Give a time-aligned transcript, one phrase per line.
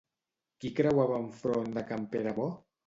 [0.63, 2.53] Qui creuava enfront de can Pere-Bo?